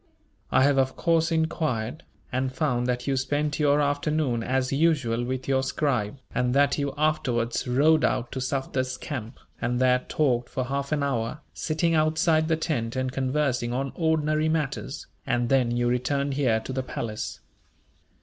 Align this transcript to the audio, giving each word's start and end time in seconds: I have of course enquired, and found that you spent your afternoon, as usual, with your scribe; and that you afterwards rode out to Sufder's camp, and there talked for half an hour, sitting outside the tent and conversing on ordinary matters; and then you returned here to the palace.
I 0.51 0.63
have 0.63 0.79
of 0.79 0.95
course 0.95 1.31
enquired, 1.31 2.01
and 2.31 2.51
found 2.51 2.87
that 2.87 3.05
you 3.05 3.15
spent 3.15 3.59
your 3.59 3.79
afternoon, 3.79 4.41
as 4.41 4.73
usual, 4.73 5.23
with 5.23 5.47
your 5.47 5.61
scribe; 5.61 6.17
and 6.33 6.55
that 6.55 6.79
you 6.79 6.91
afterwards 6.97 7.67
rode 7.67 8.03
out 8.03 8.31
to 8.31 8.39
Sufder's 8.41 8.97
camp, 8.97 9.37
and 9.61 9.79
there 9.79 9.99
talked 10.09 10.49
for 10.49 10.63
half 10.65 10.91
an 10.91 11.03
hour, 11.03 11.41
sitting 11.53 11.93
outside 11.93 12.47
the 12.47 12.57
tent 12.57 12.95
and 12.95 13.11
conversing 13.11 13.73
on 13.73 13.91
ordinary 13.93 14.49
matters; 14.49 15.05
and 15.27 15.49
then 15.49 15.69
you 15.69 15.87
returned 15.87 16.33
here 16.33 16.59
to 16.61 16.73
the 16.73 16.81
palace. 16.81 17.39